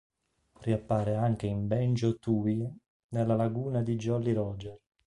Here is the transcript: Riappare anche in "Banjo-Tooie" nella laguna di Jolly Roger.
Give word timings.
Riappare 0.61 1.13
anche 1.15 1.45
in 1.45 1.67
"Banjo-Tooie" 1.67 2.75
nella 3.09 3.35
laguna 3.35 3.83
di 3.83 3.97
Jolly 3.97 4.33
Roger. 4.33 4.79